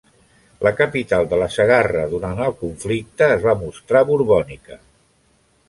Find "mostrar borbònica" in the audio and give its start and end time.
3.61-4.83